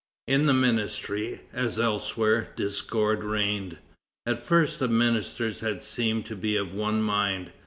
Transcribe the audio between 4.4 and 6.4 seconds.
first, the ministers had seemed to